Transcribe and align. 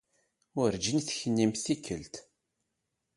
Urǧin 0.61 0.99
teknimt 1.01 1.61
tikkelt. 1.65 2.15